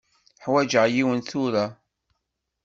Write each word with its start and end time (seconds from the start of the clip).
Ḥwaǧeɣ 0.43 0.85
yiwen 0.95 1.19
tura. 1.29 1.65